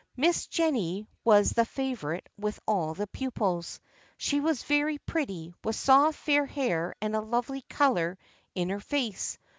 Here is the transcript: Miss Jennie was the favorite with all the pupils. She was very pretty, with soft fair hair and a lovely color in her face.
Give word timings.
Miss 0.17 0.47
Jennie 0.47 1.07
was 1.23 1.51
the 1.51 1.63
favorite 1.63 2.27
with 2.35 2.59
all 2.67 2.95
the 2.95 3.05
pupils. 3.05 3.79
She 4.17 4.39
was 4.39 4.63
very 4.63 4.97
pretty, 4.97 5.53
with 5.63 5.75
soft 5.75 6.17
fair 6.17 6.47
hair 6.47 6.95
and 6.99 7.15
a 7.15 7.21
lovely 7.21 7.61
color 7.69 8.17
in 8.55 8.69
her 8.69 8.79
face. 8.79 9.37